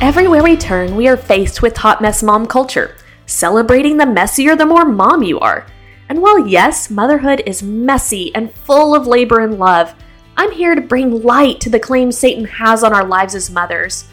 Everywhere 0.00 0.44
we 0.44 0.56
turn, 0.56 0.94
we 0.94 1.08
are 1.08 1.16
faced 1.16 1.60
with 1.60 1.76
hot 1.76 2.00
mess 2.00 2.22
mom 2.22 2.46
culture, 2.46 2.94
celebrating 3.26 3.96
the 3.96 4.06
messier 4.06 4.54
the 4.54 4.64
more 4.64 4.84
mom 4.84 5.24
you 5.24 5.40
are. 5.40 5.66
And 6.08 6.22
while 6.22 6.46
yes, 6.46 6.88
motherhood 6.88 7.42
is 7.46 7.64
messy 7.64 8.32
and 8.36 8.54
full 8.54 8.94
of 8.94 9.08
labor 9.08 9.40
and 9.40 9.58
love, 9.58 9.96
I'm 10.36 10.52
here 10.52 10.76
to 10.76 10.80
bring 10.80 11.24
light 11.24 11.60
to 11.62 11.68
the 11.68 11.80
claims 11.80 12.16
Satan 12.16 12.44
has 12.44 12.84
on 12.84 12.92
our 12.92 13.04
lives 13.04 13.34
as 13.34 13.50
mothers. 13.50 14.04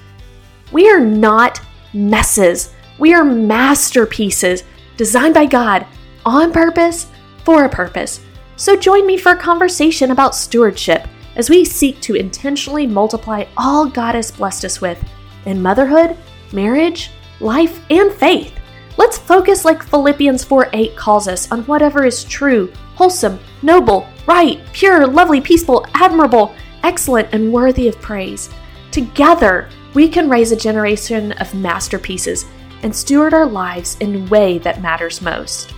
We 0.71 0.89
are 0.89 0.99
not 0.99 1.61
messes, 1.93 2.73
we 2.97 3.13
are 3.13 3.23
masterpieces 3.23 4.63
designed 4.97 5.35
by 5.35 5.45
God 5.45 5.85
on 6.25 6.51
purpose 6.51 7.05
for 7.43 7.65
a 7.65 7.69
purpose. 7.69 8.21
So 8.55 8.75
join 8.75 9.05
me 9.05 9.17
for 9.17 9.33
a 9.33 9.37
conversation 9.37 10.09
about 10.09 10.33
stewardship 10.33 11.07
as 11.35 11.51
we 11.51 11.63
seek 11.63 12.01
to 12.01 12.15
intentionally 12.15 12.87
multiply 12.87 13.45
all 13.55 13.85
God 13.85 14.15
has 14.15 14.31
blessed 14.31 14.65
us 14.65 14.81
with 14.81 14.97
in 15.45 15.61
motherhood, 15.61 16.17
marriage, 16.51 17.11
life, 17.39 17.79
and 17.89 18.11
faith. 18.11 18.53
Let's 18.97 19.17
focus 19.17 19.65
like 19.65 19.83
Philippians 19.83 20.43
4 20.43 20.69
8 20.71 20.95
calls 20.95 21.27
us 21.27 21.51
on 21.51 21.63
whatever 21.63 22.05
is 22.05 22.23
true, 22.23 22.71
wholesome, 22.95 23.39
noble, 23.61 24.07
right, 24.25 24.61
pure, 24.73 25.05
lovely, 25.05 25.41
peaceful, 25.41 25.85
admirable, 25.93 26.55
excellent, 26.83 27.27
and 27.33 27.51
worthy 27.51 27.87
of 27.87 27.99
praise. 28.01 28.49
Together, 28.91 29.69
we 29.93 30.07
can 30.07 30.29
raise 30.29 30.51
a 30.51 30.55
generation 30.55 31.33
of 31.33 31.53
masterpieces 31.53 32.45
and 32.83 32.95
steward 32.95 33.33
our 33.33 33.45
lives 33.45 33.97
in 33.99 34.15
a 34.15 34.29
way 34.29 34.57
that 34.59 34.81
matters 34.81 35.21
most. 35.21 35.73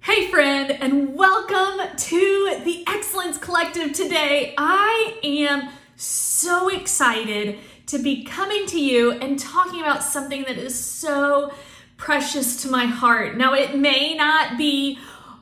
Hey, 0.00 0.30
friend, 0.30 0.70
and 0.70 1.14
welcome 1.14 1.96
to 1.96 2.60
the 2.64 2.84
Excellence 2.86 3.38
Collective 3.38 3.92
today. 3.92 4.54
I 4.56 5.18
am 5.22 5.70
so 5.98 6.68
excited 6.68 7.58
to 7.86 7.98
be 7.98 8.24
coming 8.24 8.66
to 8.66 8.80
you 8.80 9.12
and 9.12 9.38
talking 9.38 9.80
about 9.80 10.02
something 10.02 10.44
that 10.44 10.56
is 10.56 10.78
so 10.78 11.52
precious 11.96 12.62
to 12.62 12.70
my 12.70 12.86
heart. 12.86 13.36
Now, 13.36 13.54
it 13.54 13.76
may 13.76 14.14
not 14.14 14.56
be 14.56 14.98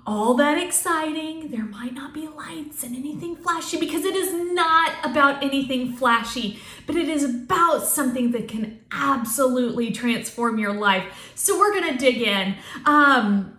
all 0.07 0.35
that 0.35 0.57
exciting. 0.57 1.51
There 1.51 1.65
might 1.65 1.93
not 1.93 2.15
be 2.15 2.29
lights 2.29 2.85
and 2.85 2.97
anything 2.97 3.37
flashy 3.37 3.79
because 3.79 4.05
it 4.05 4.15
is 4.15 4.33
not 4.55 4.93
about 5.05 5.43
anything 5.43 5.93
flashy, 5.93 6.61
but 6.87 6.97
it 6.97 7.09
is 7.09 7.25
about 7.25 7.85
something 7.85 8.31
that 8.31 8.49
can 8.49 8.81
absolutely 8.93 9.91
transform 9.91 10.59
your 10.59 10.73
life. 10.73 11.33
So 11.35 11.59
we're 11.59 11.73
going 11.73 11.93
to 11.93 11.99
dig 11.99 12.23
in. 12.23 12.55
Um, 12.85 13.59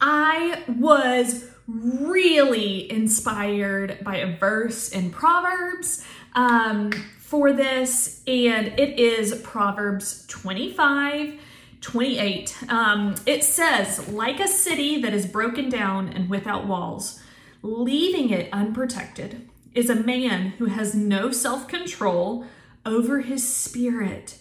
I 0.00 0.62
was 0.68 1.48
really 1.66 2.90
inspired 2.90 3.98
by 4.02 4.16
a 4.16 4.36
verse 4.36 4.90
in 4.90 5.10
Proverbs 5.10 6.04
um, 6.34 6.92
for 7.18 7.52
this, 7.52 8.22
and 8.26 8.68
it 8.78 8.98
is 8.98 9.34
Proverbs 9.42 10.26
25. 10.26 11.40
28. 11.80 12.56
Um, 12.68 13.14
it 13.24 13.44
says, 13.44 14.08
like 14.08 14.40
a 14.40 14.48
city 14.48 15.00
that 15.00 15.14
is 15.14 15.26
broken 15.26 15.68
down 15.68 16.08
and 16.08 16.28
without 16.28 16.66
walls, 16.66 17.22
leaving 17.62 18.30
it 18.30 18.52
unprotected, 18.52 19.48
is 19.74 19.88
a 19.88 19.94
man 19.94 20.50
who 20.58 20.66
has 20.66 20.94
no 20.94 21.30
self 21.30 21.68
control 21.68 22.46
over 22.84 23.20
his 23.20 23.46
spirit 23.46 24.38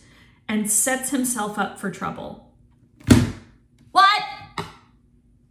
and 0.48 0.70
sets 0.72 1.10
himself 1.10 1.60
up 1.60 1.80
for 1.80 1.92
trouble. 1.92 2.54
What? 3.92 4.24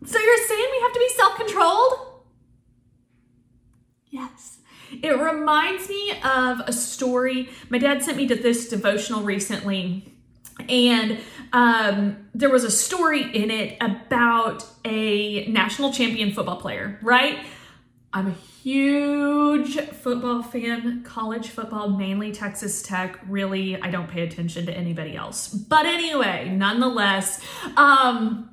So 0.05 0.19
you're 0.19 0.47
saying 0.47 0.69
we 0.73 0.83
have 0.83 0.93
to 0.93 0.99
be 0.99 1.09
self 1.11 1.37
controlled? 1.37 1.93
Yes. 4.09 4.56
It 5.03 5.19
reminds 5.19 5.89
me 5.89 6.13
of 6.25 6.61
a 6.67 6.73
story. 6.73 7.49
My 7.69 7.79
dad 7.79 8.03
sent 8.03 8.17
me 8.17 8.27
to 8.29 8.35
this 8.35 8.69
devotional 8.69 9.23
recently, 9.23 10.13
and 10.69 11.19
um, 11.53 12.29
there 12.35 12.51
was 12.51 12.65
a 12.65 12.71
story 12.71 13.23
in 13.23 13.51
it 13.51 13.77
about 13.81 14.65
a 14.85 15.47
national 15.47 15.93
champion 15.93 16.33
football 16.33 16.57
player, 16.57 16.99
right? 17.03 17.39
I'm 18.13 18.29
a 18.29 18.35
huge 18.63 19.79
football 19.79 20.43
fan, 20.43 21.03
college 21.05 21.49
football, 21.49 21.91
mainly 21.91 22.33
Texas 22.33 22.83
Tech. 22.83 23.21
Really, 23.29 23.81
I 23.81 23.91
don't 23.91 24.09
pay 24.09 24.23
attention 24.23 24.67
to 24.67 24.73
anybody 24.73 25.15
else. 25.15 25.49
But 25.49 25.87
anyway, 25.87 26.49
nonetheless, 26.49 27.41
um, 27.77 28.51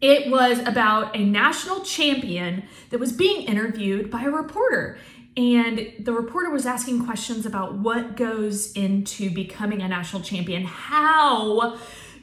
it 0.00 0.30
was 0.30 0.58
about 0.58 1.16
a 1.16 1.24
national 1.24 1.80
champion 1.80 2.64
that 2.90 2.98
was 2.98 3.12
being 3.12 3.42
interviewed 3.46 4.10
by 4.10 4.24
a 4.24 4.30
reporter. 4.30 4.98
And 5.36 5.92
the 5.98 6.12
reporter 6.12 6.50
was 6.50 6.64
asking 6.64 7.04
questions 7.04 7.44
about 7.44 7.74
what 7.74 8.16
goes 8.16 8.72
into 8.72 9.30
becoming 9.30 9.82
a 9.82 9.88
national 9.88 10.22
champion. 10.22 10.64
How 10.64 11.76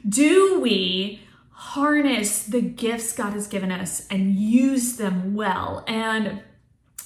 do 0.08 0.60
we 0.60 1.20
harness 1.50 2.44
the 2.44 2.60
gifts 2.60 3.12
God 3.12 3.32
has 3.32 3.46
given 3.46 3.70
us 3.70 4.06
and 4.08 4.34
use 4.34 4.96
them 4.96 5.34
well? 5.34 5.84
And 5.86 6.42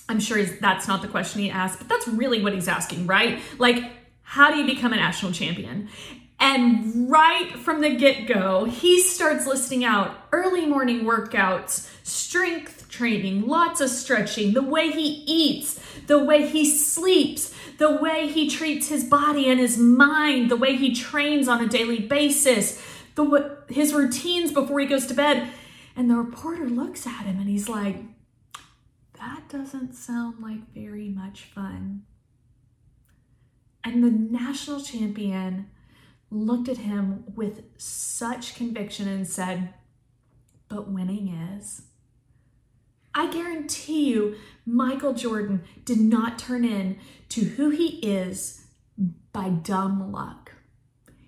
I'm 0.09 0.21
sure 0.21 0.43
that's 0.43 0.89
not 0.89 1.03
the 1.03 1.09
question 1.09 1.43
he 1.43 1.51
asked, 1.51 1.79
but 1.79 1.89
that's 1.89 2.09
really 2.09 2.43
what 2.43 2.55
he's 2.55 2.69
asking, 2.69 3.07
right? 3.07 3.41
Like, 3.59 3.85
how 4.23 4.51
do 4.51 4.57
you 4.57 4.65
become 4.65 4.95
a 4.95 4.97
national 4.97 5.33
champion? 5.33 5.91
And 6.41 7.11
right 7.11 7.53
from 7.57 7.81
the 7.81 7.97
get 7.97 8.29
go, 8.29 8.65
he 8.65 9.01
starts 9.03 9.47
listing 9.47 9.85
out 9.85 10.17
early 10.31 10.67
morning 10.67 11.05
workouts, 11.05 11.91
strength 12.05 12.89
training, 12.89 13.47
lots 13.47 13.81
of 13.81 13.91
stretching, 13.91 14.53
the 14.53 14.63
way 14.63 14.91
he 14.91 15.25
eats, 15.27 15.81
the 16.07 16.23
way 16.23 16.47
he 16.49 16.65
sleeps, 16.65 17.53
the 17.79 17.97
way 17.97 18.29
he 18.29 18.49
treats 18.49 18.89
his 18.89 19.05
body 19.05 19.51
and 19.51 19.59
his 19.59 19.79
mind, 19.79 20.51
the 20.51 20.57
way 20.57 20.77
he 20.77 20.95
trains 20.95 21.49
on 21.49 21.63
a 21.63 21.69
daily 21.69 21.99
basis, 21.99 22.81
the 23.15 23.59
his 23.69 23.93
routines 23.93 24.53
before 24.53 24.79
he 24.79 24.87
goes 24.87 25.07
to 25.07 25.15
bed. 25.15 25.51
And 25.97 26.09
the 26.09 26.15
reporter 26.15 26.69
looks 26.69 27.05
at 27.07 27.25
him 27.25 27.41
and 27.41 27.49
he's 27.49 27.69
like, 27.69 28.05
"That 29.19 29.49
doesn't 29.49 29.95
sound 29.95 30.41
like 30.41 30.73
very 30.73 31.09
much 31.09 31.43
fun." 31.43 32.05
And 33.83 34.05
the 34.05 34.11
national 34.11 34.81
champion 34.81 35.71
looked 36.31 36.69
at 36.69 36.79
him 36.79 37.25
with 37.35 37.63
such 37.77 38.55
conviction 38.55 39.09
and 39.09 39.27
said, 39.27 39.75
But 40.69 40.91
winning 40.91 41.29
is. 41.29 41.83
I 43.15 43.31
guarantee 43.31 44.11
you, 44.11 44.37
Michael 44.67 45.15
Jordan 45.15 45.65
did 45.85 45.99
not 45.99 46.39
turn 46.39 46.65
in 46.65 46.99
to 47.31 47.41
who 47.43 47.71
he 47.71 47.99
is 47.99 48.67
by 49.33 49.49
dumb 49.49 50.13
luck. 50.13 50.53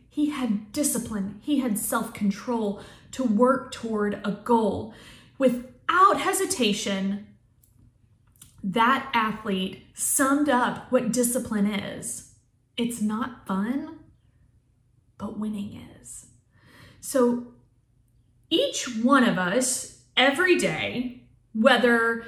He 0.09 0.31
had 0.31 0.73
discipline, 0.73 1.41
he 1.41 1.61
had 1.61 1.79
self 1.79 2.13
control 2.13 2.83
to 3.13 3.25
work 3.25 3.73
toward 3.73 4.21
a 4.25 4.33
goal. 4.33 4.93
Without 5.39 6.21
hesitation, 6.21 7.27
that 8.63 9.11
athlete 9.15 9.87
summed 9.95 10.49
up 10.49 10.91
what 10.93 11.13
discipline 11.13 11.67
is. 11.67 12.35
It's 12.77 13.01
not 13.01 13.47
fun, 13.47 14.00
but 15.21 15.39
winning 15.39 15.87
is. 16.01 16.27
So 17.01 17.49
each 18.49 18.97
one 19.03 19.23
of 19.25 19.39
us, 19.39 20.03
every 20.17 20.59
day, 20.59 21.25
whether 21.53 22.25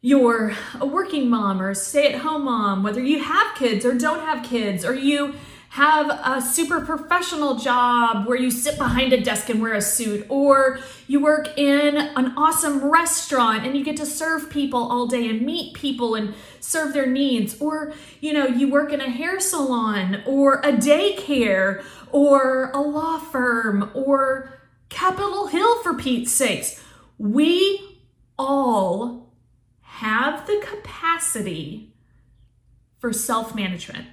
you're 0.00 0.54
a 0.80 0.86
working 0.86 1.28
mom 1.28 1.60
or 1.60 1.70
a 1.70 1.74
stay 1.74 2.12
at 2.12 2.20
home 2.20 2.44
mom, 2.44 2.82
whether 2.82 3.02
you 3.02 3.22
have 3.22 3.54
kids 3.56 3.84
or 3.84 3.94
don't 3.94 4.20
have 4.20 4.44
kids, 4.44 4.84
or 4.84 4.94
you 4.94 5.34
have 5.72 6.10
a 6.22 6.42
super 6.42 6.82
professional 6.82 7.54
job 7.54 8.26
where 8.26 8.36
you 8.36 8.50
sit 8.50 8.76
behind 8.76 9.10
a 9.10 9.18
desk 9.18 9.48
and 9.48 9.62
wear 9.62 9.72
a 9.72 9.80
suit, 9.80 10.26
or 10.28 10.78
you 11.06 11.18
work 11.18 11.48
in 11.56 11.96
an 11.96 12.34
awesome 12.36 12.84
restaurant 12.90 13.64
and 13.64 13.74
you 13.74 13.82
get 13.82 13.96
to 13.96 14.04
serve 14.04 14.50
people 14.50 14.82
all 14.82 15.06
day 15.06 15.30
and 15.30 15.40
meet 15.40 15.72
people 15.72 16.14
and 16.14 16.34
serve 16.60 16.92
their 16.92 17.06
needs, 17.06 17.58
or 17.58 17.94
you 18.20 18.34
know, 18.34 18.46
you 18.46 18.70
work 18.70 18.92
in 18.92 19.00
a 19.00 19.08
hair 19.08 19.40
salon 19.40 20.22
or 20.26 20.56
a 20.56 20.72
daycare 20.72 21.82
or 22.10 22.70
a 22.74 22.80
law 22.82 23.18
firm 23.18 23.90
or 23.94 24.52
Capitol 24.90 25.46
Hill 25.46 25.82
for 25.82 25.94
Pete's 25.94 26.32
sakes. 26.32 26.84
We 27.16 28.02
all 28.38 29.32
have 29.80 30.46
the 30.46 30.62
capacity 30.68 31.94
for 32.98 33.10
self 33.14 33.54
management 33.54 34.06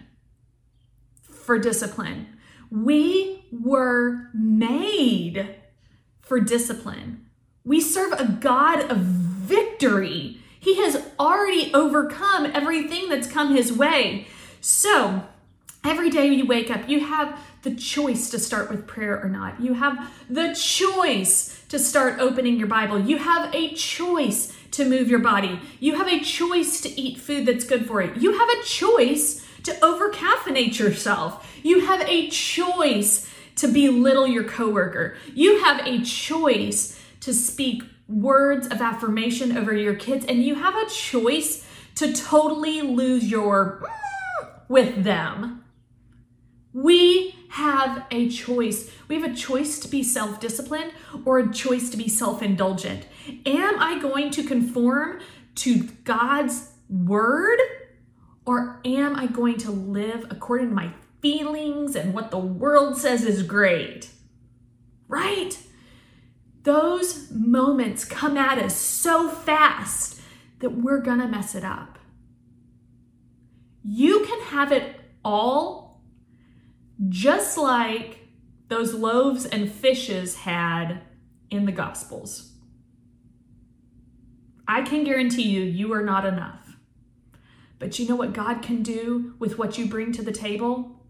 for 1.49 1.57
discipline. 1.57 2.27
We 2.69 3.43
were 3.51 4.29
made 4.35 5.55
for 6.21 6.39
discipline. 6.39 7.25
We 7.65 7.81
serve 7.81 8.13
a 8.13 8.37
God 8.39 8.91
of 8.91 8.97
victory. 8.97 10.37
He 10.59 10.75
has 10.83 11.03
already 11.19 11.73
overcome 11.73 12.51
everything 12.53 13.09
that's 13.09 13.25
come 13.25 13.55
his 13.55 13.73
way. 13.73 14.27
So, 14.61 15.23
every 15.83 16.11
day 16.11 16.27
you 16.27 16.45
wake 16.45 16.69
up, 16.69 16.87
you 16.87 16.99
have 16.99 17.39
the 17.63 17.73
choice 17.73 18.29
to 18.29 18.37
start 18.37 18.69
with 18.69 18.85
prayer 18.85 19.19
or 19.19 19.27
not. 19.27 19.59
You 19.59 19.73
have 19.73 20.13
the 20.29 20.53
choice 20.53 21.63
to 21.69 21.79
start 21.79 22.19
opening 22.19 22.59
your 22.59 22.67
Bible. 22.67 22.99
You 22.99 23.17
have 23.17 23.55
a 23.55 23.73
choice 23.73 24.55
to 24.69 24.87
move 24.87 25.09
your 25.09 25.17
body. 25.17 25.59
You 25.79 25.95
have 25.95 26.07
a 26.07 26.19
choice 26.19 26.79
to 26.81 26.89
eat 26.89 27.19
food 27.19 27.47
that's 27.47 27.63
good 27.63 27.87
for 27.87 28.03
you. 28.03 28.13
You 28.15 28.37
have 28.37 28.49
a 28.49 28.63
choice 28.63 29.43
to 29.63 29.71
overcaffeinate 29.73 30.79
yourself. 30.79 31.59
You 31.63 31.81
have 31.81 32.01
a 32.01 32.29
choice 32.29 33.29
to 33.57 33.67
belittle 33.67 34.27
your 34.27 34.45
coworker. 34.45 35.17
You 35.33 35.63
have 35.63 35.85
a 35.85 36.01
choice 36.01 36.99
to 37.21 37.33
speak 37.33 37.83
words 38.07 38.67
of 38.67 38.81
affirmation 38.81 39.57
over 39.57 39.73
your 39.75 39.95
kids, 39.95 40.25
and 40.25 40.43
you 40.43 40.55
have 40.55 40.75
a 40.75 40.89
choice 40.89 41.65
to 41.95 42.13
totally 42.13 42.81
lose 42.81 43.29
your 43.29 43.83
with 44.67 45.03
them. 45.03 45.63
We 46.71 47.35
have 47.49 48.05
a 48.11 48.29
choice. 48.29 48.91
We 49.07 49.19
have 49.19 49.29
a 49.29 49.35
choice 49.35 49.79
to 49.79 49.87
be 49.87 50.03
self 50.03 50.39
disciplined 50.39 50.93
or 51.25 51.39
a 51.39 51.51
choice 51.51 51.89
to 51.89 51.97
be 51.97 52.07
self 52.07 52.41
indulgent. 52.41 53.05
Am 53.45 53.79
I 53.79 53.99
going 53.99 54.29
to 54.31 54.43
conform 54.43 55.19
to 55.55 55.83
God's 56.03 56.71
word 56.89 57.59
or 58.49 58.81
am 58.83 59.15
I 59.15 59.27
going 59.27 59.57
to 59.57 59.69
live 59.69 60.25
according 60.31 60.69
to 60.69 60.73
my 60.73 60.91
feelings 61.21 61.95
and 61.95 62.15
what 62.15 62.31
the 62.31 62.39
world 62.39 62.97
says 62.97 63.23
is 63.23 63.43
great? 63.43 64.09
Right? 65.07 65.55
Those 66.63 67.29
moments 67.29 68.03
come 68.05 68.37
at 68.37 68.57
us 68.57 68.75
so 68.75 69.29
fast 69.29 70.19
that 70.61 70.71
we're 70.71 70.99
gonna 70.99 71.27
mess 71.27 71.53
it 71.53 71.63
up. 71.63 71.99
You 73.83 74.25
can 74.25 74.41
have 74.45 74.71
it 74.71 74.99
all 75.23 76.01
just 77.07 77.55
like 77.55 78.27
those 78.67 78.95
loaves 78.95 79.45
and 79.45 79.71
fishes 79.71 80.37
had 80.37 81.01
in 81.51 81.67
the 81.67 81.71
Gospels. 81.71 82.53
I 84.67 84.81
can 84.81 85.03
guarantee 85.03 85.49
you, 85.49 85.61
you 85.61 85.93
are 85.93 86.03
not 86.03 86.25
enough. 86.25 86.58
But 87.79 87.97
you 87.97 88.07
know 88.07 88.15
what 88.15 88.33
God 88.33 88.61
can 88.61 88.83
do 88.83 89.33
with 89.39 89.57
what 89.57 89.77
you 89.77 89.85
bring 89.85 90.11
to 90.11 90.21
the 90.21 90.33
table? 90.33 91.01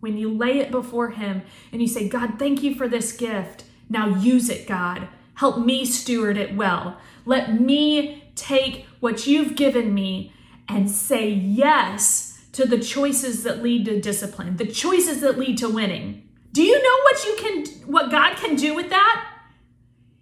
When 0.00 0.16
you 0.16 0.32
lay 0.32 0.58
it 0.58 0.70
before 0.70 1.10
Him 1.10 1.42
and 1.70 1.82
you 1.82 1.86
say, 1.88 2.08
God, 2.08 2.38
thank 2.38 2.62
you 2.62 2.74
for 2.74 2.88
this 2.88 3.12
gift. 3.12 3.64
Now 3.90 4.16
use 4.16 4.48
it, 4.48 4.66
God. 4.66 5.08
Help 5.34 5.58
me 5.58 5.84
steward 5.84 6.38
it 6.38 6.56
well. 6.56 6.98
Let 7.26 7.60
me 7.60 8.24
take 8.34 8.86
what 9.00 9.26
you've 9.26 9.54
given 9.54 9.92
me 9.92 10.32
and 10.68 10.90
say 10.90 11.28
yes 11.28 12.42
to 12.52 12.66
the 12.66 12.78
choices 12.78 13.42
that 13.42 13.62
lead 13.62 13.84
to 13.84 14.00
discipline, 14.00 14.56
the 14.56 14.66
choices 14.66 15.20
that 15.20 15.38
lead 15.38 15.58
to 15.58 15.68
winning. 15.68 16.28
Do 16.52 16.62
you 16.62 16.82
know 16.82 16.98
what 17.02 17.24
you 17.24 17.36
can 17.36 17.90
what 17.90 18.10
God 18.10 18.36
can 18.36 18.56
do 18.56 18.74
with 18.74 18.90
that? 18.90 19.26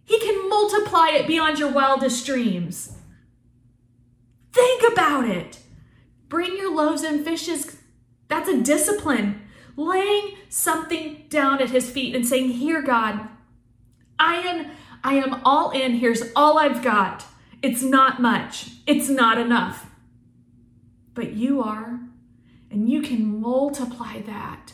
He 0.04 0.19
can 0.19 0.49
multiply 0.49 1.08
it 1.11 1.26
beyond 1.26 1.58
your 1.58 1.70
wildest 1.70 2.25
dreams. 2.26 2.97
Think 4.52 4.92
about 4.92 5.28
it. 5.28 5.60
Bring 6.28 6.56
your 6.56 6.74
loaves 6.74 7.02
and 7.02 7.24
fishes. 7.24 7.76
That's 8.28 8.48
a 8.48 8.60
discipline. 8.60 9.42
Laying 9.76 10.36
something 10.48 11.24
down 11.28 11.62
at 11.62 11.70
his 11.70 11.88
feet 11.90 12.14
and 12.14 12.26
saying, 12.26 12.50
"Here, 12.50 12.82
God, 12.82 13.28
I 14.18 14.36
am 14.36 14.66
I 15.04 15.14
am 15.14 15.40
all 15.44 15.70
in. 15.70 15.94
Here's 15.94 16.32
all 16.34 16.58
I've 16.58 16.82
got. 16.82 17.24
It's 17.62 17.82
not 17.82 18.20
much. 18.20 18.70
It's 18.86 19.08
not 19.08 19.38
enough 19.38 19.88
but 21.18 21.32
you 21.32 21.60
are. 21.60 21.98
And 22.70 22.88
you 22.88 23.02
can 23.02 23.40
multiply 23.40 24.20
that 24.20 24.72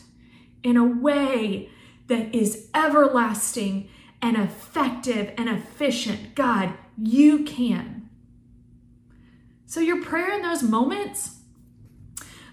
in 0.61 0.77
a 0.77 0.85
way 0.85 1.71
that 2.05 2.35
is 2.35 2.69
everlasting 2.75 3.89
and 4.21 4.37
effective 4.37 5.33
and 5.39 5.49
efficient. 5.49 6.35
God, 6.35 6.73
you 6.95 7.43
can. 7.45 7.94
So, 9.65 9.79
your 9.79 10.03
prayer 10.03 10.33
in 10.33 10.41
those 10.41 10.63
moments 10.63 11.37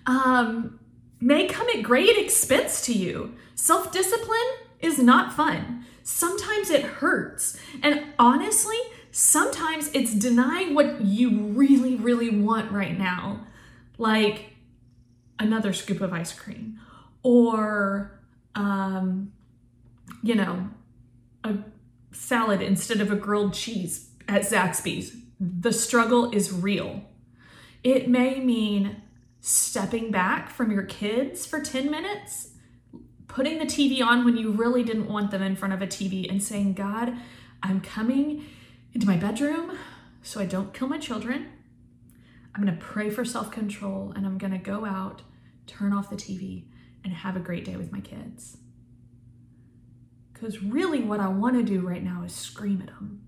um, 0.06 0.78
may 1.20 1.46
come 1.46 1.68
at 1.74 1.82
great 1.82 2.16
expense 2.16 2.84
to 2.86 2.92
you. 2.92 3.34
Self 3.54 3.92
discipline 3.92 4.38
is 4.80 4.98
not 4.98 5.32
fun. 5.32 5.84
Sometimes 6.02 6.70
it 6.70 6.82
hurts. 6.82 7.58
And 7.82 8.04
honestly, 8.18 8.78
sometimes 9.12 9.90
it's 9.92 10.14
denying 10.14 10.74
what 10.74 11.02
you 11.02 11.46
really, 11.48 11.94
really 11.94 12.30
want 12.30 12.72
right 12.72 12.98
now 12.98 13.46
like 13.98 14.56
another 15.38 15.72
scoop 15.72 16.00
of 16.00 16.12
ice 16.12 16.32
cream 16.32 16.78
or 17.22 18.18
um, 18.54 19.32
you 20.22 20.34
know 20.34 20.68
a 21.44 21.56
salad 22.12 22.60
instead 22.60 23.00
of 23.00 23.10
a 23.10 23.16
grilled 23.16 23.54
cheese 23.54 24.10
at 24.28 24.42
Zaxby's. 24.42 25.16
The 25.44 25.72
struggle 25.72 26.30
is 26.30 26.52
real. 26.52 27.02
It 27.82 28.08
may 28.08 28.38
mean 28.38 29.02
stepping 29.40 30.12
back 30.12 30.48
from 30.48 30.70
your 30.70 30.84
kids 30.84 31.44
for 31.44 31.60
10 31.60 31.90
minutes, 31.90 32.50
putting 33.26 33.58
the 33.58 33.64
TV 33.64 34.00
on 34.06 34.24
when 34.24 34.36
you 34.36 34.52
really 34.52 34.84
didn't 34.84 35.08
want 35.08 35.32
them 35.32 35.42
in 35.42 35.56
front 35.56 35.74
of 35.74 35.82
a 35.82 35.88
TV, 35.88 36.30
and 36.30 36.40
saying, 36.40 36.74
God, 36.74 37.14
I'm 37.60 37.80
coming 37.80 38.46
into 38.92 39.04
my 39.04 39.16
bedroom 39.16 39.76
so 40.22 40.40
I 40.40 40.46
don't 40.46 40.72
kill 40.72 40.86
my 40.86 40.98
children. 40.98 41.48
I'm 42.54 42.62
going 42.62 42.78
to 42.78 42.80
pray 42.80 43.10
for 43.10 43.24
self 43.24 43.50
control 43.50 44.12
and 44.14 44.24
I'm 44.24 44.38
going 44.38 44.52
to 44.52 44.58
go 44.58 44.84
out, 44.84 45.22
turn 45.66 45.92
off 45.92 46.08
the 46.08 46.14
TV, 46.14 46.66
and 47.02 47.12
have 47.12 47.34
a 47.34 47.40
great 47.40 47.64
day 47.64 47.74
with 47.74 47.90
my 47.90 48.00
kids. 48.00 48.58
Because 50.32 50.62
really, 50.62 51.00
what 51.00 51.18
I 51.18 51.26
want 51.26 51.56
to 51.56 51.64
do 51.64 51.80
right 51.80 52.04
now 52.04 52.22
is 52.22 52.32
scream 52.32 52.80
at 52.80 52.94
them. 52.94 53.22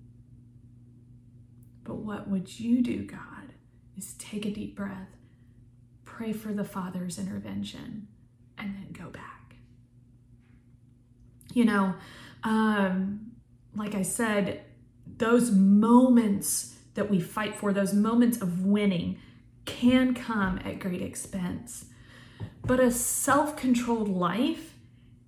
But 1.85 1.97
what 1.97 2.29
would 2.29 2.59
you 2.59 2.83
do, 2.83 3.05
God, 3.05 3.53
is 3.97 4.15
take 4.15 4.47
a 4.47 4.51
deep 4.51 4.75
breath, 4.75 5.17
pray 6.05 6.33
for 6.33 6.53
the 6.53 6.65
Father's 6.65 7.19
intervention, 7.19 8.09
and 8.59 8.75
then 8.75 8.89
go 8.93 9.11
back. 9.11 9.57
You 11.53 11.67
know, 11.67 11.95
um, 12.43 13.33
like 13.77 13.95
I 13.95 14.03
said, 14.03 14.63
those 15.19 15.51
moments 15.51 16.77
that 16.95 17.11
we 17.11 17.21
fight 17.21 17.55
for, 17.55 17.73
those 17.73 17.93
moments 17.93 18.41
of 18.41 18.65
winning, 18.65 19.19
can 19.65 20.15
come 20.15 20.59
at 20.65 20.79
great 20.79 21.03
expense. 21.03 21.87
But 22.65 22.81
a 22.81 22.91
self 22.91 23.57
controlled 23.57 24.09
life 24.09 24.75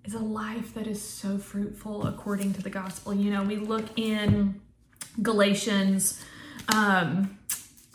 is 0.05 0.15
a 0.15 0.19
life 0.19 0.75
that 0.75 0.87
is 0.87 1.03
so 1.03 1.39
fruitful 1.39 2.07
according 2.07 2.55
to 2.55 2.63
the 2.63 2.71
gospel. 2.71 3.13
You 3.15 3.31
know, 3.31 3.43
we 3.43 3.57
look 3.57 3.99
in 3.99 4.61
Galatians 5.23 6.23
um, 6.75 7.39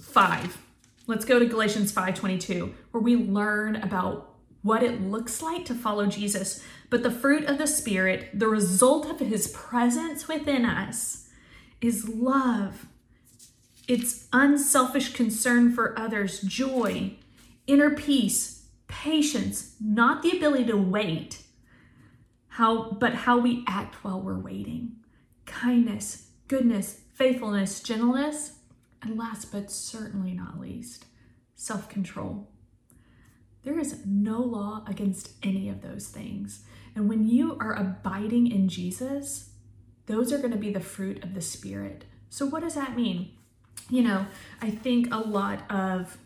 5. 0.01 0.57
Let's 1.07 1.25
go 1.25 1.39
to 1.39 1.45
Galatians 1.45 1.91
5:22 1.91 2.73
where 2.91 3.01
we 3.01 3.15
learn 3.15 3.75
about 3.77 4.35
what 4.61 4.83
it 4.83 5.01
looks 5.01 5.41
like 5.41 5.65
to 5.65 5.75
follow 5.75 6.05
Jesus. 6.05 6.63
But 6.89 7.03
the 7.03 7.11
fruit 7.11 7.45
of 7.45 7.57
the 7.57 7.67
spirit, 7.67 8.37
the 8.37 8.47
result 8.47 9.09
of 9.09 9.19
his 9.19 9.47
presence 9.47 10.27
within 10.27 10.65
us 10.65 11.29
is 11.79 12.07
love, 12.07 12.85
it's 13.87 14.27
unselfish 14.31 15.13
concern 15.13 15.73
for 15.73 15.97
others, 15.97 16.41
joy, 16.41 17.15
inner 17.65 17.89
peace, 17.89 18.67
patience, 18.87 19.75
not 19.81 20.21
the 20.21 20.37
ability 20.37 20.65
to 20.65 20.77
wait, 20.77 21.41
how 22.49 22.91
but 22.91 23.13
how 23.13 23.37
we 23.37 23.63
act 23.67 24.03
while 24.03 24.21
we're 24.21 24.39
waiting. 24.39 24.97
Kindness, 25.45 26.27
goodness, 26.47 27.01
faithfulness, 27.13 27.81
gentleness, 27.81 28.53
and 29.01 29.17
last 29.17 29.51
but 29.51 29.71
certainly 29.71 30.33
not 30.33 30.59
least, 30.59 31.05
self-control. 31.55 32.47
There 33.63 33.79
is 33.79 34.05
no 34.05 34.41
law 34.41 34.83
against 34.87 35.31
any 35.43 35.69
of 35.69 35.81
those 35.81 36.07
things. 36.07 36.63
And 36.95 37.07
when 37.07 37.27
you 37.27 37.57
are 37.59 37.73
abiding 37.73 38.51
in 38.51 38.67
Jesus, 38.67 39.51
those 40.07 40.33
are 40.33 40.39
going 40.39 40.51
to 40.51 40.57
be 40.57 40.71
the 40.71 40.79
fruit 40.79 41.23
of 41.23 41.33
the 41.33 41.41
Spirit. 41.41 42.05
So, 42.29 42.45
what 42.45 42.63
does 42.63 42.75
that 42.75 42.95
mean? 42.95 43.31
you 43.91 44.01
know, 44.01 44.25
I 44.61 44.71
think 44.71 45.13
a 45.13 45.19
lot 45.19 45.69
of 45.69 46.17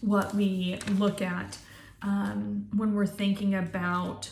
what 0.00 0.34
we 0.34 0.78
look 0.96 1.20
at 1.20 1.58
um, 2.02 2.68
when 2.74 2.94
we're 2.94 3.06
thinking 3.06 3.54
about 3.54 4.30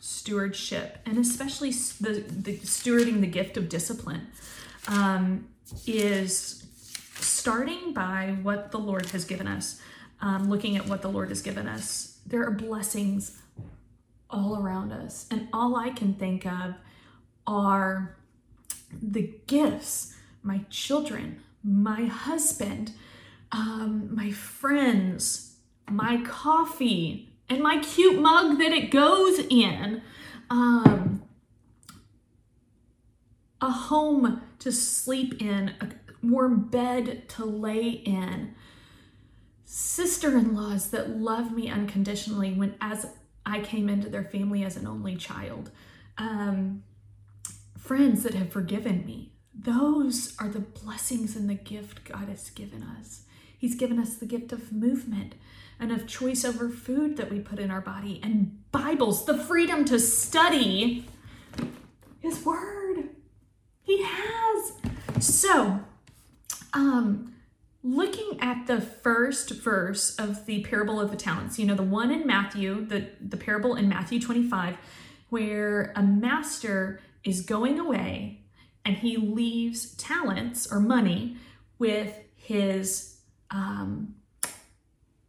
stewardship 0.00 0.98
and 1.04 1.18
especially 1.18 1.70
the, 1.70 2.24
the 2.28 2.56
stewarding 2.58 3.20
the 3.20 3.26
gift 3.26 3.56
of 3.56 3.68
discipline 3.68 4.26
um, 4.88 5.46
is 5.86 6.66
starting 7.26 7.92
by 7.92 8.36
what 8.42 8.70
the 8.70 8.78
Lord 8.78 9.06
has 9.10 9.24
given 9.24 9.46
us, 9.46 9.80
um, 10.20 10.48
looking 10.48 10.76
at 10.76 10.86
what 10.86 11.02
the 11.02 11.08
Lord 11.08 11.28
has 11.28 11.42
given 11.42 11.68
us. 11.68 12.18
There 12.26 12.44
are 12.44 12.50
blessings 12.50 13.38
all 14.30 14.60
around 14.60 14.92
us, 14.92 15.26
and 15.30 15.48
all 15.52 15.76
I 15.76 15.90
can 15.90 16.14
think 16.14 16.46
of 16.46 16.74
are 17.46 18.16
the 19.02 19.32
gifts 19.46 20.14
my 20.42 20.60
children 20.70 21.40
my 21.66 22.04
husband, 22.04 22.92
um, 23.50 24.14
my 24.14 24.30
friends, 24.30 25.56
my 25.90 26.22
coffee, 26.24 27.32
and 27.48 27.60
my 27.60 27.78
cute 27.78 28.20
mug 28.20 28.58
that 28.58 28.72
it 28.72 28.90
goes 28.90 29.40
in, 29.50 30.00
um, 30.48 31.22
a 33.60 33.70
home 33.70 34.42
to 34.60 34.70
sleep 34.70 35.42
in, 35.42 35.74
a 35.80 36.05
warm 36.30 36.68
bed 36.68 37.28
to 37.30 37.44
lay 37.44 37.88
in, 37.88 38.54
sister 39.64 40.36
in 40.36 40.54
laws 40.54 40.90
that 40.90 41.10
love 41.10 41.52
me 41.52 41.68
unconditionally 41.68 42.52
when 42.52 42.74
as 42.80 43.06
I 43.44 43.60
came 43.60 43.88
into 43.88 44.08
their 44.08 44.24
family 44.24 44.64
as 44.64 44.76
an 44.76 44.86
only 44.86 45.16
child, 45.16 45.70
um, 46.18 46.82
friends 47.78 48.24
that 48.24 48.34
have 48.34 48.50
forgiven 48.50 49.06
me. 49.06 49.32
Those 49.54 50.36
are 50.38 50.48
the 50.48 50.60
blessings 50.60 51.36
and 51.36 51.48
the 51.48 51.54
gift 51.54 52.04
God 52.04 52.28
has 52.28 52.50
given 52.50 52.82
us. 52.82 53.22
He's 53.56 53.74
given 53.74 53.98
us 53.98 54.16
the 54.16 54.26
gift 54.26 54.52
of 54.52 54.72
movement 54.72 55.34
and 55.78 55.92
of 55.92 56.06
choice 56.06 56.44
over 56.44 56.68
food 56.68 57.16
that 57.16 57.30
we 57.30 57.40
put 57.40 57.58
in 57.58 57.70
our 57.70 57.80
body 57.80 58.20
and 58.22 58.62
Bibles, 58.72 59.24
the 59.24 59.38
freedom 59.38 59.84
to 59.86 59.98
study 59.98 61.06
His 62.20 62.44
Word. 62.44 63.10
He 63.82 64.02
has. 64.02 64.72
So, 65.20 65.80
um, 66.76 67.34
looking 67.82 68.38
at 68.40 68.66
the 68.66 68.80
first 68.80 69.50
verse 69.50 70.14
of 70.16 70.44
the 70.46 70.62
parable 70.62 71.00
of 71.00 71.10
the 71.10 71.16
talents, 71.16 71.58
you 71.58 71.66
know, 71.66 71.74
the 71.74 71.82
one 71.82 72.10
in 72.10 72.26
Matthew, 72.26 72.84
the, 72.86 73.08
the 73.20 73.36
parable 73.36 73.74
in 73.74 73.88
Matthew 73.88 74.20
25, 74.20 74.76
where 75.30 75.92
a 75.96 76.02
master 76.02 77.00
is 77.24 77.40
going 77.40 77.80
away 77.80 78.42
and 78.84 78.98
he 78.98 79.16
leaves 79.16 79.94
talents 79.94 80.70
or 80.70 80.78
money 80.78 81.36
with 81.78 82.14
his 82.36 83.16
um, 83.50 84.14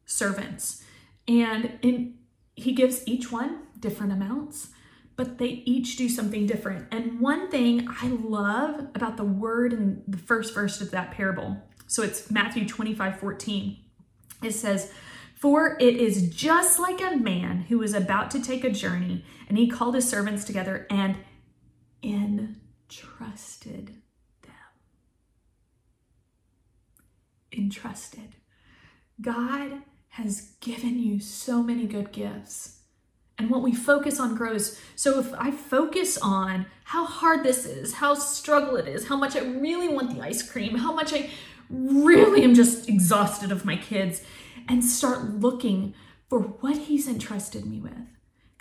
servants. 0.05 0.83
And 1.27 1.79
in, 1.81 2.15
he 2.55 2.73
gives 2.73 3.07
each 3.07 3.31
one 3.31 3.59
different 3.79 4.11
amounts, 4.11 4.69
but 5.17 5.37
they 5.39 5.63
each 5.65 5.97
do 5.97 6.07
something 6.07 6.45
different. 6.45 6.87
And 6.91 7.19
one 7.19 7.49
thing 7.49 7.87
I 8.01 8.07
love 8.07 8.87
about 8.95 9.17
the 9.17 9.25
word 9.25 9.73
in 9.73 10.03
the 10.07 10.17
first 10.17 10.53
verse 10.53 10.79
of 10.79 10.91
that 10.91 11.11
parable 11.11 11.61
so 11.87 12.03
it's 12.03 12.29
Matthew 12.29 12.67
25 12.67 13.19
14. 13.19 13.77
It 14.43 14.51
says, 14.51 14.91
For 15.35 15.77
it 15.79 15.95
is 15.95 16.29
just 16.29 16.79
like 16.79 17.01
a 17.01 17.15
man 17.15 17.61
who 17.61 17.79
was 17.79 17.93
about 17.93 18.29
to 18.31 18.41
take 18.41 18.63
a 18.63 18.69
journey, 18.69 19.25
and 19.47 19.57
he 19.57 19.67
called 19.67 19.95
his 19.95 20.07
servants 20.07 20.43
together 20.43 20.85
and 20.89 21.17
entrusted 22.03 23.95
them. 24.43 24.51
Entrusted. 27.51 28.35
God 29.19 29.81
has 30.09 30.51
given 30.59 30.99
you 30.99 31.19
so 31.19 31.63
many 31.63 31.87
good 31.87 32.11
gifts. 32.11 32.76
And 33.39 33.49
what 33.49 33.61
we 33.61 33.73
focus 33.73 34.19
on 34.19 34.35
grows. 34.35 34.79
So 34.95 35.19
if 35.19 35.31
I 35.35 35.51
focus 35.51 36.17
on 36.17 36.65
how 36.85 37.05
hard 37.05 37.43
this 37.43 37.65
is, 37.65 37.93
how 37.93 38.15
struggle 38.15 38.77
it 38.77 38.87
is, 38.87 39.07
how 39.07 39.15
much 39.15 39.35
I 39.35 39.41
really 39.41 39.89
want 39.89 40.15
the 40.15 40.21
ice 40.21 40.41
cream, 40.41 40.75
how 40.75 40.91
much 40.93 41.13
I 41.13 41.29
really 41.69 42.43
am 42.43 42.55
just 42.55 42.89
exhausted 42.89 43.51
of 43.51 43.65
my 43.65 43.75
kids 43.75 44.21
and 44.67 44.83
start 44.83 45.35
looking 45.35 45.93
for 46.29 46.39
what 46.39 46.77
He's 46.77 47.07
entrusted 47.07 47.65
me 47.65 47.79
with. 47.79 48.07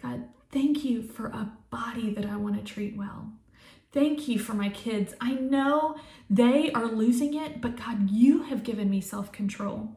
God, 0.01 0.25
thank 0.53 0.85
you 0.85 1.03
for 1.03 1.27
a 1.27 1.53
body 1.71 2.13
that 2.15 2.27
I 2.27 2.37
want 2.37 2.57
to 2.57 2.63
treat 2.63 2.97
well. 2.97 3.33
Thank 3.93 4.29
you 4.29 4.39
for 4.39 4.53
my 4.55 4.69
kids. 4.69 5.15
I 5.21 5.33
know 5.33 5.97
they 6.29 6.71
are 6.73 6.87
losing 6.87 7.35
it, 7.35 7.61
but 7.61 7.77
God, 7.77 8.11
you 8.11 8.43
have 8.45 8.63
given 8.63 8.91
me 8.91 9.01
self 9.01 9.33
control. 9.33 9.97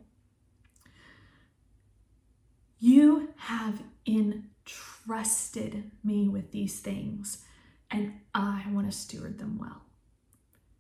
You 2.79 3.33
have 3.36 3.83
entrusted 4.70 5.92
me 6.04 6.28
with 6.28 6.52
these 6.52 6.80
things, 6.80 7.46
and 7.92 8.14
I 8.34 8.66
want 8.72 8.90
to 8.92 8.98
steward 8.98 9.40
them 9.40 9.58
well. 9.60 9.82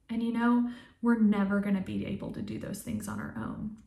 And 0.09 0.23
you 0.23 0.33
know, 0.33 0.69
we're 1.01 1.19
never 1.19 1.59
going 1.59 1.75
to 1.75 1.81
be 1.81 2.05
able 2.05 2.31
to 2.33 2.41
do 2.41 2.59
those 2.59 2.81
things 2.81 3.07
on 3.07 3.19
our 3.19 3.33
own. 3.37 3.77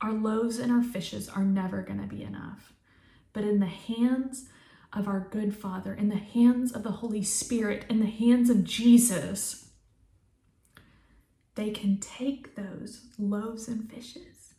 Our 0.00 0.12
loaves 0.12 0.58
and 0.58 0.72
our 0.72 0.82
fishes 0.82 1.28
are 1.28 1.44
never 1.44 1.82
going 1.82 2.00
to 2.00 2.06
be 2.06 2.22
enough. 2.22 2.72
But 3.32 3.44
in 3.44 3.60
the 3.60 3.66
hands 3.66 4.48
of 4.92 5.08
our 5.08 5.28
good 5.30 5.56
Father, 5.56 5.94
in 5.94 6.08
the 6.08 6.16
hands 6.16 6.72
of 6.72 6.82
the 6.82 6.92
Holy 6.92 7.22
Spirit, 7.22 7.84
in 7.88 8.00
the 8.00 8.06
hands 8.06 8.50
of 8.50 8.64
Jesus, 8.64 9.70
they 11.54 11.70
can 11.70 11.98
take 11.98 12.54
those 12.54 13.06
loaves 13.18 13.68
and 13.68 13.90
fishes 13.90 14.54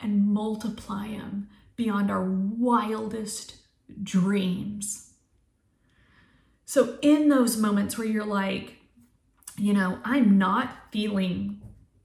and 0.00 0.26
multiply 0.26 1.08
them 1.08 1.48
beyond 1.76 2.10
our 2.10 2.24
wildest 2.24 3.63
dreams. 4.02 5.12
So, 6.64 6.98
in 7.02 7.28
those 7.28 7.56
moments 7.56 7.98
where 7.98 8.06
you're 8.06 8.24
like, 8.24 8.76
you 9.56 9.72
know, 9.72 9.98
I'm 10.04 10.38
not 10.38 10.90
feeling 10.90 11.60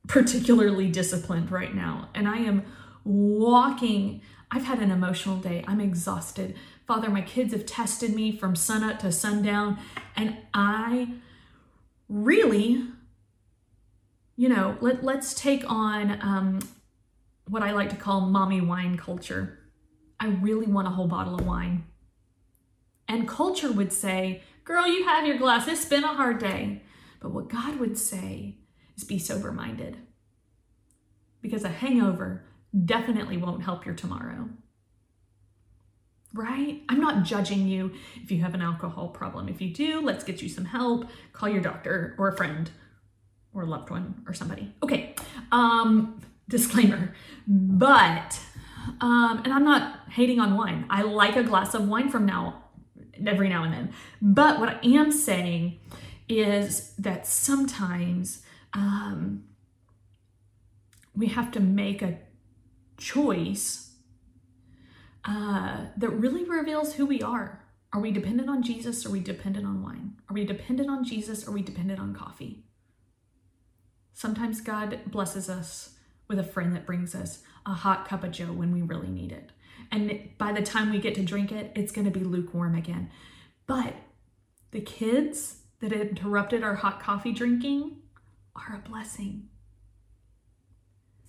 particularly 0.07 0.89
disciplined 0.89 1.51
right 1.51 1.73
now, 1.73 2.09
and 2.13 2.27
I 2.27 2.37
am 2.37 2.63
walking. 3.03 4.21
I've 4.51 4.65
had 4.65 4.79
an 4.79 4.91
emotional 4.91 5.37
day. 5.37 5.63
I'm 5.67 5.79
exhausted. 5.79 6.55
Father, 6.87 7.09
my 7.09 7.21
kids 7.21 7.53
have 7.53 7.65
tested 7.67 8.15
me 8.15 8.35
from 8.35 8.55
sunup 8.55 8.99
to 8.99 9.11
sundown, 9.11 9.77
and 10.15 10.37
I 10.53 11.13
really, 12.09 12.83
you 14.35 14.49
know, 14.49 14.75
let, 14.81 15.03
let's 15.03 15.35
take 15.35 15.63
on 15.69 16.19
um, 16.21 16.59
what 17.47 17.61
I 17.61 17.71
like 17.71 17.89
to 17.91 17.95
call 17.95 18.21
mommy 18.21 18.61
wine 18.61 18.97
culture. 18.97 19.58
I 20.19 20.27
really 20.27 20.67
want 20.67 20.87
a 20.87 20.91
whole 20.91 21.07
bottle 21.07 21.35
of 21.35 21.45
wine. 21.45 21.85
And 23.07 23.27
culture 23.27 23.71
would 23.71 23.91
say, 23.91 24.43
Girl, 24.63 24.87
you 24.87 25.05
have 25.05 25.25
your 25.25 25.37
glass. 25.37 25.67
It's 25.67 25.85
been 25.85 26.03
a 26.03 26.13
hard 26.13 26.37
day. 26.37 26.83
But 27.19 27.31
what 27.31 27.49
God 27.49 27.79
would 27.79 27.97
say 27.97 28.59
is 28.95 29.03
be 29.03 29.17
sober 29.17 29.51
minded. 29.51 29.97
Because 31.41 31.63
a 31.63 31.69
hangover 31.69 32.45
definitely 32.85 33.37
won't 33.37 33.63
help 33.63 33.85
your 33.85 33.95
tomorrow. 33.95 34.49
Right? 36.35 36.83
I'm 36.87 37.01
not 37.01 37.23
judging 37.23 37.67
you 37.67 37.93
if 38.21 38.29
you 38.29 38.43
have 38.43 38.53
an 38.53 38.61
alcohol 38.61 39.07
problem. 39.07 39.49
If 39.49 39.59
you 39.59 39.73
do, 39.73 40.01
let's 40.01 40.23
get 40.23 40.43
you 40.43 40.49
some 40.49 40.65
help. 40.65 41.09
Call 41.33 41.49
your 41.49 41.61
doctor 41.61 42.13
or 42.19 42.27
a 42.27 42.37
friend 42.37 42.69
or 43.53 43.63
a 43.63 43.65
loved 43.65 43.89
one 43.89 44.23
or 44.27 44.35
somebody. 44.35 44.71
Okay. 44.83 45.15
Um, 45.51 46.21
disclaimer. 46.49 47.13
But 47.47 48.39
um, 49.01 49.41
and 49.43 49.53
I'm 49.53 49.63
not 49.63 49.99
hating 50.11 50.39
on 50.39 50.57
wine. 50.57 50.85
I 50.89 51.01
like 51.01 51.35
a 51.35 51.43
glass 51.43 51.73
of 51.73 51.87
wine 51.87 52.09
from 52.09 52.25
now 52.25 52.63
every 53.25 53.49
now 53.49 53.63
and 53.63 53.73
then. 53.73 53.93
But 54.21 54.59
what 54.59 54.69
I 54.69 54.79
am 54.83 55.11
saying 55.11 55.79
is 56.27 56.93
that 56.97 57.25
sometimes 57.25 58.43
um, 58.73 59.43
we 61.15 61.27
have 61.27 61.51
to 61.51 61.59
make 61.59 62.01
a 62.01 62.19
choice 62.97 63.95
uh, 65.25 65.85
that 65.97 66.09
really 66.09 66.43
reveals 66.43 66.93
who 66.93 67.05
we 67.05 67.21
are. 67.21 67.65
Are 67.91 67.99
we 67.99 68.11
dependent 68.11 68.49
on 68.49 68.61
Jesus? 68.61 69.05
Are 69.05 69.09
we 69.09 69.19
dependent 69.19 69.65
on 69.65 69.81
wine? 69.81 70.13
Are 70.29 70.33
we 70.33 70.45
dependent 70.45 70.89
on 70.89 71.03
Jesus? 71.03 71.47
Are 71.47 71.51
we 71.51 71.61
dependent 71.61 71.99
on 71.99 72.13
coffee? 72.13 72.63
Sometimes 74.13 74.61
God 74.61 74.99
blesses 75.07 75.49
us 75.49 75.95
with 76.29 76.39
a 76.39 76.43
friend 76.43 76.75
that 76.75 76.85
brings 76.85 77.15
us 77.15 77.39
a 77.65 77.73
hot 77.73 78.07
cup 78.07 78.23
of 78.23 78.31
joe 78.31 78.53
when 78.53 78.71
we 78.71 78.81
really 78.83 79.09
need 79.09 79.31
it. 79.31 79.51
And 79.91 80.29
by 80.37 80.51
the 80.53 80.61
time 80.61 80.91
we 80.91 80.99
get 80.99 81.15
to 81.15 81.23
drink 81.23 81.51
it, 81.51 81.71
it's 81.75 81.91
going 81.91 82.05
to 82.05 82.17
be 82.17 82.23
lukewarm 82.23 82.75
again. 82.75 83.09
But 83.65 83.95
the 84.71 84.81
kids 84.81 85.61
that 85.81 85.91
interrupted 85.91 86.63
our 86.63 86.75
hot 86.75 87.01
coffee 87.01 87.31
drinking 87.31 87.97
are 88.55 88.75
a 88.75 88.87
blessing. 88.87 89.49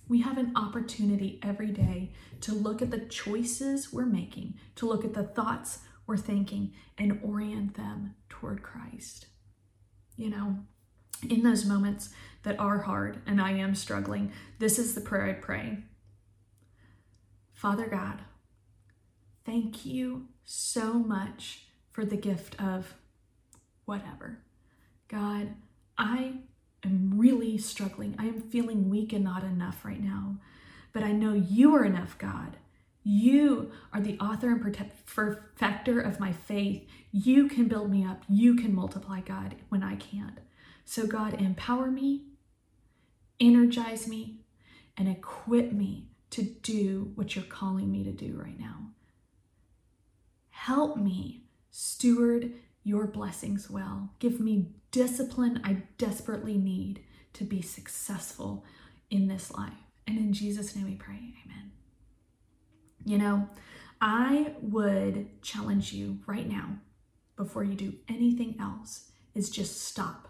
We 0.07 0.21
have 0.21 0.37
an 0.37 0.51
opportunity 0.55 1.39
every 1.41 1.71
day 1.71 2.11
to 2.41 2.53
look 2.53 2.81
at 2.81 2.91
the 2.91 2.99
choices 2.99 3.91
we're 3.91 4.05
making, 4.05 4.55
to 4.75 4.85
look 4.85 5.03
at 5.05 5.13
the 5.13 5.23
thoughts 5.23 5.79
we're 6.05 6.17
thinking, 6.17 6.73
and 6.97 7.19
orient 7.23 7.75
them 7.75 8.15
toward 8.29 8.61
Christ. 8.61 9.27
You 10.17 10.29
know, 10.29 10.57
in 11.29 11.43
those 11.43 11.65
moments 11.65 12.09
that 12.43 12.59
are 12.59 12.79
hard 12.79 13.21
and 13.25 13.41
I 13.41 13.51
am 13.51 13.75
struggling, 13.75 14.31
this 14.59 14.79
is 14.79 14.95
the 14.95 15.01
prayer 15.01 15.25
I 15.25 15.33
pray. 15.33 15.77
Father 17.53 17.87
God, 17.87 18.19
thank 19.45 19.85
you 19.85 20.27
so 20.43 20.93
much 20.93 21.65
for 21.91 22.05
the 22.05 22.17
gift 22.17 22.59
of 22.59 22.95
whatever. 23.85 24.39
God, 25.07 25.55
I 25.97 26.35
am 26.83 27.13
really 27.15 27.57
struggling. 27.57 28.15
I 28.17 28.25
am 28.25 28.41
feeling 28.41 28.89
weak 28.89 29.13
and 29.13 29.23
not 29.23 29.43
enough 29.43 29.85
right 29.85 30.01
now. 30.01 30.37
But 30.93 31.03
I 31.03 31.11
know 31.11 31.33
you 31.33 31.75
are 31.75 31.85
enough, 31.85 32.17
God. 32.17 32.57
You 33.03 33.71
are 33.93 34.01
the 34.01 34.19
author 34.19 34.49
and 34.49 34.61
perfecter 35.05 35.99
of 35.99 36.19
my 36.19 36.31
faith. 36.31 36.87
You 37.11 37.47
can 37.47 37.67
build 37.67 37.89
me 37.89 38.05
up. 38.05 38.23
You 38.29 38.55
can 38.55 38.75
multiply, 38.75 39.21
God, 39.21 39.55
when 39.69 39.83
I 39.83 39.95
can't. 39.95 40.39
So, 40.85 41.07
God, 41.07 41.39
empower 41.39 41.89
me, 41.89 42.23
energize 43.39 44.07
me, 44.07 44.41
and 44.97 45.07
equip 45.07 45.71
me 45.71 46.07
to 46.31 46.43
do 46.43 47.11
what 47.15 47.35
you're 47.35 47.45
calling 47.45 47.91
me 47.91 48.03
to 48.03 48.11
do 48.11 48.39
right 48.41 48.59
now. 48.59 48.91
Help 50.49 50.97
me 50.97 51.43
steward 51.69 52.53
your 52.83 53.07
blessings 53.07 53.69
well. 53.69 54.09
Give 54.19 54.39
me 54.39 54.69
discipline 54.91 55.61
I 55.63 55.83
desperately 55.97 56.57
need 56.57 57.03
to 57.33 57.43
be 57.43 57.61
successful 57.61 58.65
in 59.09 59.27
this 59.27 59.51
life. 59.51 59.73
And 60.07 60.17
in 60.17 60.33
Jesus' 60.33 60.75
name 60.75 60.85
we 60.85 60.95
pray. 60.95 61.33
Amen. 61.45 61.71
You 63.05 63.17
know, 63.17 63.49
I 63.99 64.53
would 64.61 65.41
challenge 65.41 65.93
you 65.93 66.19
right 66.25 66.47
now, 66.47 66.77
before 67.35 67.63
you 67.63 67.75
do 67.75 67.93
anything 68.07 68.55
else, 68.59 69.11
is 69.33 69.49
just 69.49 69.81
stop. 69.83 70.27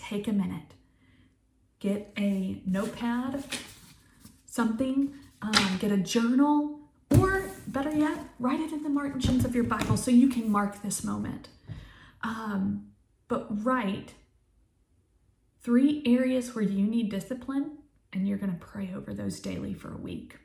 Take 0.00 0.26
a 0.26 0.32
minute. 0.32 0.74
Get 1.78 2.12
a 2.18 2.62
notepad, 2.66 3.44
something, 4.46 5.14
um, 5.42 5.76
get 5.78 5.92
a 5.92 5.98
journal, 5.98 6.80
or 7.18 7.50
better 7.66 7.94
yet, 7.94 8.18
write 8.38 8.60
it 8.60 8.72
in 8.72 8.82
the 8.82 8.88
margins 8.88 9.44
of 9.44 9.54
your 9.54 9.64
Bible 9.64 9.96
so 9.96 10.10
you 10.10 10.28
can 10.28 10.50
mark 10.50 10.82
this 10.82 11.04
moment. 11.04 11.48
Um, 12.22 12.88
but 13.28 13.64
write 13.64 14.14
three 15.62 16.02
areas 16.06 16.54
where 16.54 16.64
you 16.64 16.86
need 16.86 17.10
discipline, 17.10 17.78
and 18.12 18.26
you're 18.26 18.38
going 18.38 18.52
to 18.52 18.58
pray 18.58 18.92
over 18.94 19.14
those 19.14 19.38
daily 19.38 19.74
for 19.74 19.92
a 19.92 19.98
week. 19.98 20.38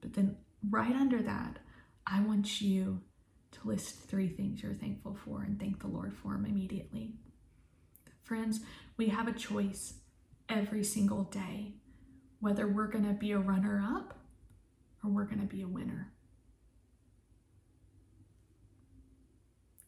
But 0.00 0.14
then, 0.14 0.36
right 0.68 0.94
under 0.94 1.22
that, 1.22 1.58
I 2.06 2.20
want 2.20 2.60
you 2.60 3.02
to 3.52 3.68
list 3.68 4.08
three 4.08 4.28
things 4.28 4.62
you're 4.62 4.74
thankful 4.74 5.16
for 5.24 5.42
and 5.42 5.58
thank 5.60 5.80
the 5.80 5.88
Lord 5.88 6.14
for 6.14 6.32
them 6.32 6.46
immediately. 6.46 7.14
Friends, 8.28 8.60
we 8.98 9.08
have 9.08 9.26
a 9.26 9.32
choice 9.32 9.94
every 10.50 10.84
single 10.84 11.24
day 11.24 11.72
whether 12.40 12.68
we're 12.68 12.86
going 12.86 13.06
to 13.06 13.14
be 13.14 13.32
a 13.32 13.38
runner 13.38 13.82
up 13.82 14.18
or 15.02 15.10
we're 15.10 15.24
going 15.24 15.40
to 15.40 15.46
be 15.46 15.62
a 15.62 15.66
winner. 15.66 16.12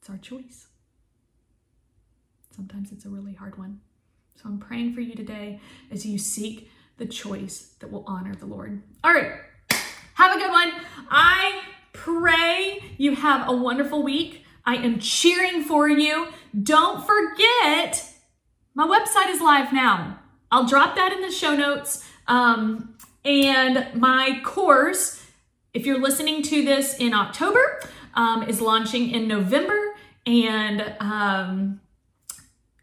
It's 0.00 0.08
our 0.08 0.16
choice. 0.16 0.68
Sometimes 2.56 2.92
it's 2.92 3.04
a 3.04 3.10
really 3.10 3.34
hard 3.34 3.58
one. 3.58 3.80
So 4.36 4.44
I'm 4.46 4.58
praying 4.58 4.94
for 4.94 5.02
you 5.02 5.14
today 5.14 5.60
as 5.90 6.06
you 6.06 6.16
seek 6.16 6.70
the 6.96 7.04
choice 7.06 7.74
that 7.80 7.92
will 7.92 8.04
honor 8.06 8.34
the 8.34 8.46
Lord. 8.46 8.82
All 9.04 9.12
right. 9.12 9.32
Have 10.14 10.34
a 10.34 10.38
good 10.38 10.50
one. 10.50 10.72
I 11.10 11.60
pray 11.92 12.94
you 12.96 13.16
have 13.16 13.46
a 13.48 13.52
wonderful 13.54 14.02
week. 14.02 14.44
I 14.64 14.76
am 14.76 14.98
cheering 14.98 15.62
for 15.62 15.90
you. 15.90 16.28
Don't 16.62 17.06
forget, 17.06 18.09
my 18.80 18.86
website 18.86 19.28
is 19.28 19.42
live 19.42 19.74
now. 19.74 20.18
I'll 20.50 20.64
drop 20.64 20.96
that 20.96 21.12
in 21.12 21.20
the 21.20 21.30
show 21.30 21.54
notes. 21.54 22.02
Um, 22.26 22.96
and 23.26 23.88
my 23.94 24.40
course, 24.42 25.22
if 25.74 25.84
you're 25.84 26.00
listening 26.00 26.42
to 26.44 26.64
this 26.64 26.96
in 26.98 27.12
October, 27.12 27.82
um, 28.14 28.42
is 28.44 28.62
launching 28.62 29.10
in 29.10 29.28
November. 29.28 29.78
And 30.24 30.94
um, 30.98 31.82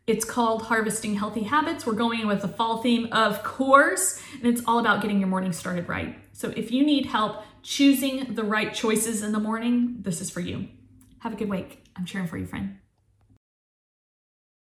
it's 0.05 0.23
called 0.23 0.61
Harvesting 0.61 1.15
Healthy 1.15 1.43
Habits. 1.43 1.87
We're 1.87 1.93
going 1.93 2.19
in 2.19 2.27
with 2.27 2.43
the 2.43 2.47
fall 2.47 2.83
theme, 2.83 3.07
of 3.11 3.41
course, 3.41 4.21
and 4.35 4.45
it's 4.45 4.61
all 4.67 4.77
about 4.77 5.01
getting 5.01 5.17
your 5.19 5.29
morning 5.29 5.51
started 5.51 5.89
right. 5.89 6.15
So 6.31 6.53
if 6.55 6.69
you 6.71 6.85
need 6.85 7.07
help 7.07 7.43
choosing 7.63 8.35
the 8.35 8.43
right 8.43 8.71
choices 8.71 9.23
in 9.23 9.31
the 9.31 9.39
morning, 9.39 9.97
this 10.01 10.21
is 10.21 10.29
for 10.29 10.41
you. 10.41 10.67
Have 11.21 11.33
a 11.33 11.35
good 11.35 11.49
week. 11.49 11.83
I'm 11.95 12.05
cheering 12.05 12.27
for 12.27 12.37
you, 12.37 12.45
friend. 12.45 12.77